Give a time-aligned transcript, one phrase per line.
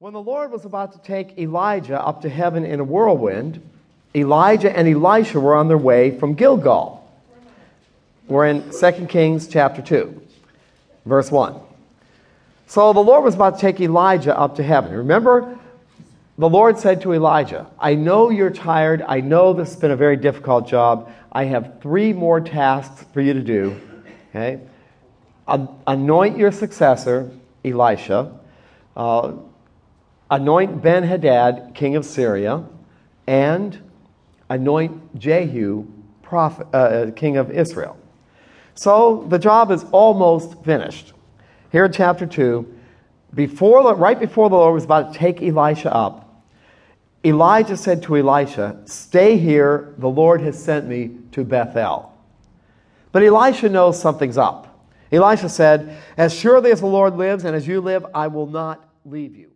[0.00, 3.60] When the Lord was about to take Elijah up to heaven in a whirlwind,
[4.14, 7.06] Elijah and Elisha were on their way from Gilgal.
[8.26, 10.22] We're in 2 Kings chapter 2,
[11.04, 11.54] verse 1.
[12.66, 14.90] So the Lord was about to take Elijah up to heaven.
[14.94, 15.58] Remember,
[16.38, 19.04] the Lord said to Elijah, I know you're tired.
[19.06, 21.12] I know this has been a very difficult job.
[21.30, 23.78] I have three more tasks for you to do.
[24.30, 24.60] Okay?
[25.86, 27.30] Anoint your successor,
[27.62, 28.32] Elisha.
[28.96, 29.32] Uh,
[30.30, 32.64] anoint Ben Hadad, king of Syria.
[33.26, 33.78] And
[34.48, 35.86] anoint Jehu,
[36.22, 37.96] prophet, uh, king of Israel.
[38.74, 41.12] So the job is almost finished.
[41.72, 42.76] Here in chapter 2,
[43.34, 46.44] before the, right before the Lord was about to take Elisha up,
[47.24, 52.12] Elijah said to Elisha, Stay here, the Lord has sent me to Bethel.
[53.12, 54.66] But Elisha knows something's up.
[55.12, 58.88] Elisha said, As surely as the Lord lives and as you live, I will not
[59.04, 59.50] leave you.